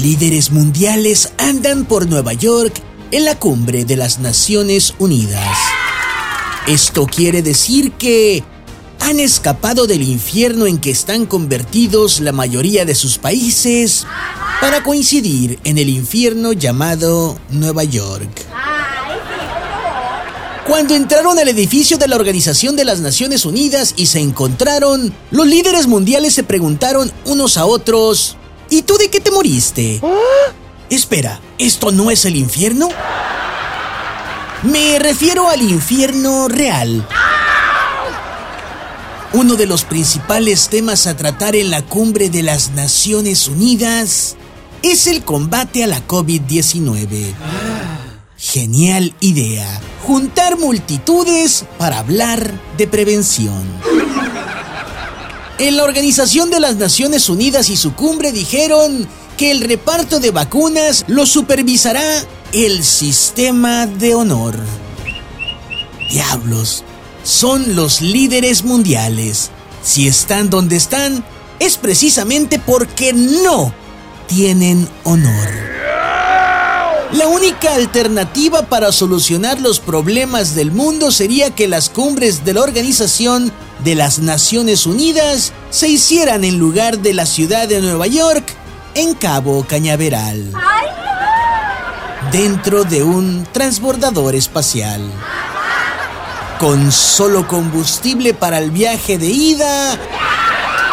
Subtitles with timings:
[0.00, 2.72] líderes mundiales andan por Nueva York
[3.10, 5.58] en la cumbre de las Naciones Unidas.
[6.66, 8.42] Esto quiere decir que
[9.00, 14.06] han escapado del infierno en que están convertidos la mayoría de sus países
[14.60, 18.46] para coincidir en el infierno llamado Nueva York.
[20.66, 25.46] Cuando entraron al edificio de la Organización de las Naciones Unidas y se encontraron, los
[25.46, 28.36] líderes mundiales se preguntaron unos a otros,
[28.70, 30.00] ¿y tú de qué te moriste?
[30.88, 32.88] Espera, ¿esto no es el infierno?
[34.62, 37.06] Me refiero al infierno real.
[39.32, 44.36] Uno de los principales temas a tratar en la cumbre de las Naciones Unidas
[44.82, 47.34] es el combate a la COVID-19.
[48.36, 49.80] Genial idea.
[50.02, 53.62] Juntar multitudes para hablar de prevención.
[55.60, 59.06] En la Organización de las Naciones Unidas y su cumbre dijeron
[59.36, 62.02] que el reparto de vacunas lo supervisará
[62.54, 64.58] el sistema de honor.
[66.10, 66.82] Diablos,
[67.24, 69.50] son los líderes mundiales.
[69.82, 71.22] Si están donde están,
[71.58, 73.74] es precisamente porque no
[74.28, 75.59] tienen honor.
[77.12, 82.60] La única alternativa para solucionar los problemas del mundo sería que las cumbres de la
[82.60, 88.44] Organización de las Naciones Unidas se hicieran en lugar de la ciudad de Nueva York,
[88.94, 90.52] en Cabo Cañaveral,
[92.30, 95.02] dentro de un transbordador espacial.
[96.60, 99.98] Con solo combustible para el viaje de ida.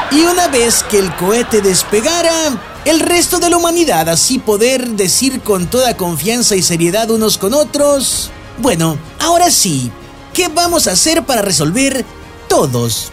[0.09, 5.41] Y una vez que el cohete despegara, el resto de la humanidad así poder decir
[5.41, 9.91] con toda confianza y seriedad unos con otros, bueno, ahora sí,
[10.33, 12.05] ¿qué vamos a hacer para resolver
[12.47, 13.11] todos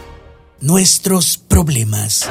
[0.61, 2.25] nuestros problemas?